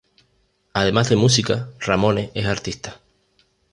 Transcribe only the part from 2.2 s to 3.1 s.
es artista.